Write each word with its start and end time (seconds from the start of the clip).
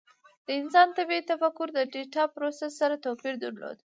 د 0.45 0.47
انسان 0.61 0.87
طبیعي 0.97 1.23
تفکر 1.31 1.67
د 1.73 1.79
ډیټا 1.93 2.23
پروسس 2.35 2.71
سره 2.81 2.95
توپیر 3.05 3.33
درلود. 3.43 3.77